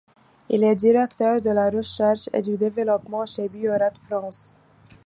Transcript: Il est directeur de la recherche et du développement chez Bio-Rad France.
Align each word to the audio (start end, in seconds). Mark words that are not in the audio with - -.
Il 0.49 0.63
est 0.63 0.75
directeur 0.75 1.41
de 1.43 1.51
la 1.51 1.69
recherche 1.69 2.27
et 2.33 2.41
du 2.41 2.57
développement 2.57 3.23
chez 3.27 3.47
Bio-Rad 3.47 3.95
France. 3.99 4.57